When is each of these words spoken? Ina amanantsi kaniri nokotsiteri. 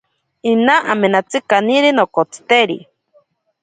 Ina 0.51 0.75
amanantsi 0.91 1.37
kaniri 1.49 1.89
nokotsiteri. 1.93 2.77